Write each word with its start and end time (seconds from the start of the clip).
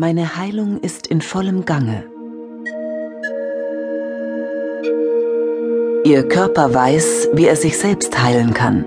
Meine 0.00 0.36
Heilung 0.36 0.78
ist 0.78 1.08
in 1.08 1.20
vollem 1.20 1.64
Gange. 1.64 2.04
Ihr 6.04 6.28
Körper 6.28 6.72
weiß, 6.72 7.30
wie 7.32 7.46
er 7.46 7.56
sich 7.56 7.76
selbst 7.78 8.22
heilen 8.22 8.54
kann. 8.54 8.84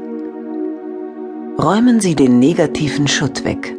Räumen 1.62 2.00
Sie 2.00 2.16
den 2.16 2.40
negativen 2.40 3.10
Schutt 3.10 3.44
weg. 3.44 3.76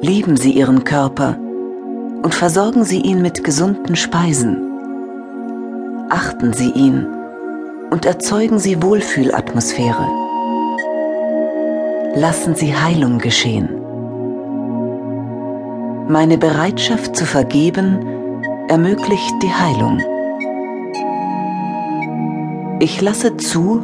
Lieben 0.00 0.36
Sie 0.36 0.50
Ihren 0.50 0.82
Körper 0.82 1.38
und 2.24 2.34
versorgen 2.34 2.82
Sie 2.82 3.00
ihn 3.00 3.22
mit 3.22 3.44
gesunden 3.44 3.94
Speisen. 3.94 4.56
Achten 6.10 6.52
Sie 6.54 6.72
ihn 6.72 7.06
und 7.90 8.04
erzeugen 8.04 8.58
Sie 8.58 8.82
Wohlfühlatmosphäre. 8.82 10.08
Lassen 12.16 12.56
Sie 12.56 12.74
Heilung 12.74 13.18
geschehen. 13.18 13.83
Meine 16.08 16.36
Bereitschaft 16.36 17.16
zu 17.16 17.24
vergeben 17.24 18.04
ermöglicht 18.68 19.32
die 19.42 19.52
Heilung. 19.52 19.98
Ich 22.80 23.00
lasse 23.00 23.38
zu, 23.38 23.82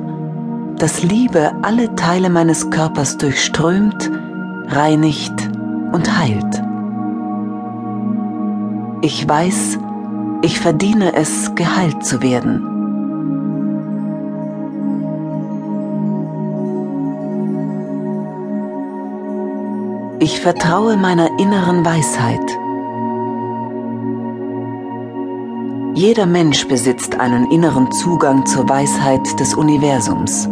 dass 0.76 1.02
Liebe 1.02 1.52
alle 1.62 1.94
Teile 1.94 2.28
meines 2.28 2.70
Körpers 2.70 3.16
durchströmt, 3.16 4.10
reinigt 4.68 5.50
und 5.92 6.18
heilt. 6.18 6.62
Ich 9.00 9.26
weiß, 9.26 9.78
ich 10.42 10.60
verdiene 10.60 11.14
es, 11.14 11.54
geheilt 11.54 12.04
zu 12.04 12.22
werden. 12.22 12.69
Ich 20.22 20.38
vertraue 20.42 20.98
meiner 20.98 21.38
inneren 21.38 21.82
Weisheit. 21.82 22.44
Jeder 25.94 26.26
Mensch 26.26 26.68
besitzt 26.68 27.18
einen 27.18 27.50
inneren 27.50 27.90
Zugang 27.90 28.44
zur 28.44 28.68
Weisheit 28.68 29.40
des 29.40 29.54
Universums. 29.54 30.46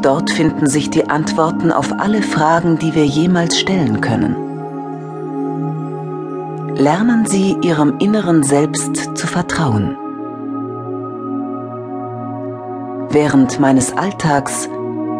Dort 0.00 0.30
finden 0.30 0.68
sich 0.68 0.90
die 0.90 1.10
Antworten 1.10 1.72
auf 1.72 1.92
alle 1.98 2.22
Fragen, 2.22 2.78
die 2.78 2.94
wir 2.94 3.04
jemals 3.04 3.58
stellen 3.58 4.00
können. 4.00 4.36
Lernen 6.76 7.26
Sie 7.26 7.56
Ihrem 7.62 7.98
inneren 7.98 8.44
Selbst 8.44 9.16
zu 9.16 9.26
vertrauen. 9.26 9.96
Während 13.10 13.58
meines 13.58 13.92
Alltags 13.92 14.68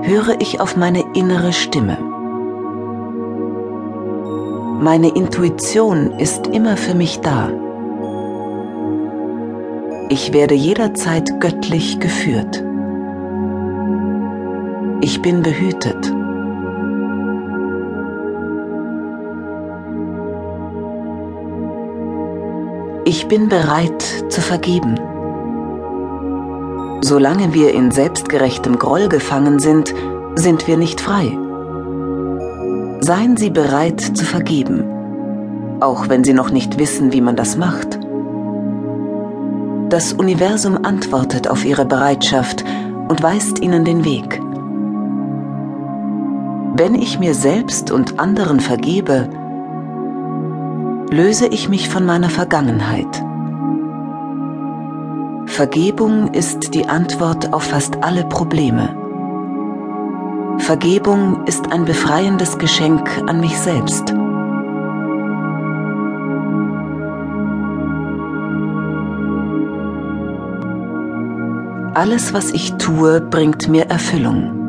höre 0.02 0.40
ich 0.40 0.60
auf 0.60 0.76
meine 0.76 1.02
innere 1.14 1.52
Stimme. 1.52 2.09
Meine 4.82 5.08
Intuition 5.08 6.12
ist 6.12 6.46
immer 6.46 6.74
für 6.78 6.94
mich 6.94 7.20
da. 7.20 7.50
Ich 10.08 10.32
werde 10.32 10.54
jederzeit 10.54 11.38
göttlich 11.38 12.00
geführt. 12.00 12.64
Ich 15.02 15.20
bin 15.20 15.42
behütet. 15.42 16.10
Ich 23.04 23.28
bin 23.28 23.50
bereit 23.50 24.02
zu 24.30 24.40
vergeben. 24.40 24.98
Solange 27.02 27.52
wir 27.52 27.74
in 27.74 27.90
selbstgerechtem 27.90 28.78
Groll 28.78 29.10
gefangen 29.10 29.58
sind, 29.58 29.94
sind 30.36 30.66
wir 30.66 30.78
nicht 30.78 31.02
frei. 31.02 31.36
Seien 33.12 33.36
Sie 33.36 33.50
bereit 33.50 34.00
zu 34.00 34.24
vergeben, 34.24 34.84
auch 35.80 36.08
wenn 36.08 36.22
Sie 36.22 36.32
noch 36.32 36.52
nicht 36.52 36.78
wissen, 36.78 37.12
wie 37.12 37.20
man 37.20 37.34
das 37.34 37.56
macht. 37.56 37.98
Das 39.88 40.12
Universum 40.12 40.84
antwortet 40.84 41.48
auf 41.48 41.64
ihre 41.64 41.84
Bereitschaft 41.86 42.64
und 43.08 43.20
weist 43.20 43.58
ihnen 43.58 43.84
den 43.84 44.04
Weg. 44.04 44.40
Wenn 46.76 46.94
ich 46.94 47.18
mir 47.18 47.34
selbst 47.34 47.90
und 47.90 48.20
anderen 48.20 48.60
vergebe, 48.60 49.28
löse 51.10 51.48
ich 51.48 51.68
mich 51.68 51.88
von 51.88 52.06
meiner 52.06 52.30
Vergangenheit. 52.30 53.24
Vergebung 55.46 56.32
ist 56.32 56.74
die 56.74 56.88
Antwort 56.88 57.52
auf 57.52 57.64
fast 57.64 58.04
alle 58.04 58.22
Probleme. 58.22 58.99
Vergebung 60.60 61.46
ist 61.46 61.72
ein 61.72 61.84
befreiendes 61.84 62.58
Geschenk 62.58 63.08
an 63.26 63.40
mich 63.40 63.58
selbst. 63.58 64.14
Alles, 71.94 72.32
was 72.32 72.52
ich 72.52 72.74
tue, 72.74 73.20
bringt 73.20 73.68
mir 73.68 73.86
Erfüllung. 73.86 74.60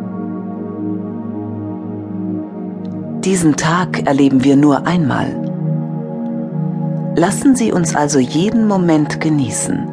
Diesen 3.22 3.56
Tag 3.56 4.08
erleben 4.08 4.44
wir 4.44 4.56
nur 4.56 4.88
einmal. 4.88 5.28
Lassen 7.16 7.56
Sie 7.56 7.72
uns 7.72 7.96
also 7.96 8.18
jeden 8.18 8.68
Moment 8.68 9.22
genießen. 9.22 9.88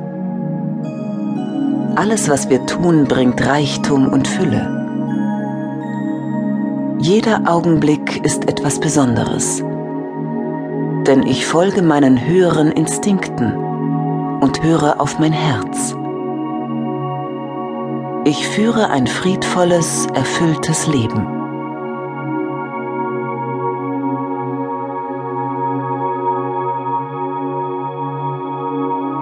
Alles, 1.96 2.30
was 2.30 2.48
wir 2.48 2.64
tun, 2.64 3.04
bringt 3.04 3.44
Reichtum 3.44 4.08
und 4.08 4.26
Fülle. 4.26 4.77
Jeder 7.08 7.44
Augenblick 7.46 8.22
ist 8.22 8.46
etwas 8.50 8.80
Besonderes. 8.80 9.64
Denn 11.06 11.22
ich 11.26 11.46
folge 11.46 11.80
meinen 11.80 12.22
höheren 12.26 12.70
Instinkten 12.70 13.56
und 14.42 14.62
höre 14.62 15.00
auf 15.00 15.18
mein 15.18 15.32
Herz. 15.32 15.96
Ich 18.26 18.46
führe 18.48 18.90
ein 18.90 19.06
friedvolles, 19.06 20.06
erfülltes 20.12 20.86
Leben. 20.86 21.26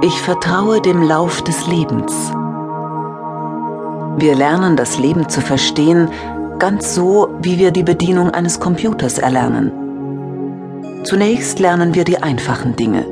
Ich 0.03 0.21
vertraue 0.23 0.81
dem 0.81 1.03
Lauf 1.03 1.41
des 1.43 1.69
Lebens. 1.69 2.33
Wir 4.17 4.35
lernen 4.35 4.77
das 4.77 4.99
Leben 4.99 5.29
zu 5.29 5.41
verstehen, 5.41 6.11
ganz 6.59 6.95
so, 6.95 7.29
wie 7.41 7.59
wir 7.59 7.71
die 7.71 7.83
Bedienung 7.83 8.31
eines 8.31 8.61
Computers 8.61 9.19
erlernen. 9.19 9.73
Zunächst 11.05 11.59
lernen 11.59 11.95
wir 11.95 12.05
die 12.05 12.23
einfachen 12.23 12.77
Dinge, 12.77 13.05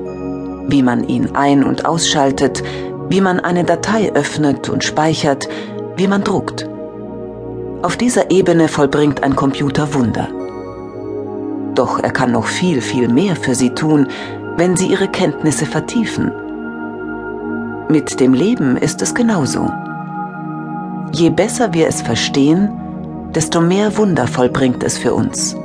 wie 0.69 0.83
man 0.83 1.07
ihn 1.07 1.35
ein- 1.35 1.65
und 1.65 1.87
ausschaltet, 1.87 2.63
wie 3.09 3.21
man 3.21 3.41
eine 3.41 3.65
Datei 3.65 4.13
öffnet 4.15 4.69
und 4.69 4.83
speichert, 4.83 5.49
wie 5.97 6.09
man 6.09 6.25
druckt. 6.25 6.69
Auf 7.83 7.97
dieser 7.97 8.31
Ebene 8.31 8.69
vollbringt 8.69 9.23
ein 9.23 9.37
Computer 9.37 9.93
Wunder. 9.95 10.29
Doch 11.75 12.03
er 12.03 12.11
kann 12.11 12.33
noch 12.33 12.47
viel, 12.47 12.81
viel 12.81 13.09
mehr 13.09 13.37
für 13.37 13.55
Sie 13.55 13.71
tun, 13.71 14.09
wenn 14.57 14.77
Sie 14.77 14.87
Ihre 14.87 15.09
Kenntnisse 15.09 15.67
vertiefen. 15.67 16.33
Mit 17.89 18.19
dem 18.21 18.33
Leben 18.33 18.77
ist 18.77 19.03
es 19.03 19.15
genauso. 19.15 19.71
Je 21.13 21.31
besser 21.31 21.75
wir 21.75 21.87
es 21.87 22.01
verstehen, 22.01 22.71
desto 23.35 23.61
mehr 23.61 23.97
Wunder 23.97 24.27
vollbringt 24.27 24.83
es 24.85 24.99
für 24.99 25.15
uns. 25.15 25.57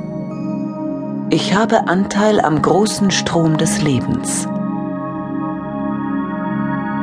Ich 1.30 1.54
habe 1.54 1.88
Anteil 1.88 2.40
am 2.40 2.60
großen 2.60 3.10
Strom 3.10 3.56
des 3.56 3.80
Lebens. 3.82 4.48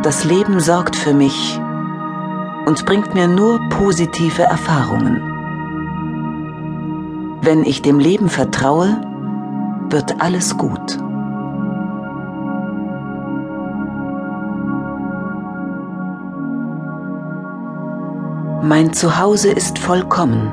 Das 0.03 0.25
Leben 0.25 0.59
sorgt 0.59 0.95
für 0.95 1.13
mich 1.13 1.59
und 2.66 2.85
bringt 2.85 3.13
mir 3.13 3.28
nur 3.28 3.59
positive 3.69 4.44
Erfahrungen. 4.44 5.22
Wenn 7.41 7.63
ich 7.63 7.81
dem 7.81 7.99
Leben 7.99 8.29
vertraue, 8.29 9.01
wird 9.89 10.22
alles 10.22 10.58
gut. 10.58 11.06
Mein 18.63 18.91
Zuhause 18.91 19.51
ist 19.51 19.77
vollkommen. 19.77 20.51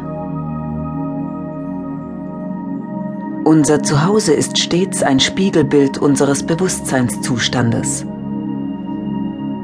Unser 3.44 3.82
Zuhause 3.82 4.34
ist 4.34 4.58
stets 4.58 5.02
ein 5.02 5.20
Spiegelbild 5.20 5.96
unseres 5.98 6.44
Bewusstseinszustandes. 6.44 8.04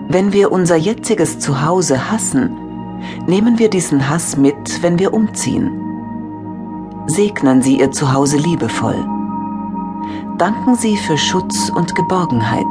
Wenn 0.08 0.32
wir 0.32 0.52
unser 0.52 0.76
jetziges 0.76 1.38
Zuhause 1.38 2.10
hassen, 2.10 2.50
nehmen 3.26 3.58
wir 3.58 3.69
diesen 3.69 4.08
Hass 4.08 4.38
mit, 4.38 4.82
wenn 4.82 4.98
wir 4.98 5.12
umziehen. 5.12 5.70
Segnen 7.08 7.60
Sie 7.60 7.78
Ihr 7.78 7.92
Zuhause 7.92 8.38
liebevoll. 8.38 9.06
Danken 10.38 10.76
Sie 10.76 10.96
für 10.96 11.19
Schutz 11.19 11.70
und 11.75 11.94
Geborgenheit. 11.94 12.64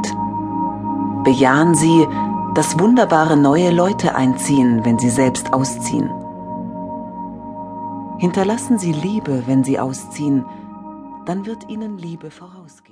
Bejahen 1.22 1.76
Sie, 1.76 2.06
dass 2.54 2.78
wunderbare 2.78 3.36
neue 3.36 3.70
Leute 3.70 4.14
einziehen, 4.14 4.84
wenn 4.84 4.98
Sie 4.98 5.10
selbst 5.10 5.52
ausziehen. 5.52 6.10
Hinterlassen 8.18 8.78
Sie 8.78 8.92
Liebe, 8.92 9.44
wenn 9.46 9.64
Sie 9.64 9.78
ausziehen, 9.78 10.44
dann 11.26 11.46
wird 11.46 11.68
ihnen 11.68 11.96
Liebe 11.96 12.30
vorausgehen. 12.30 12.89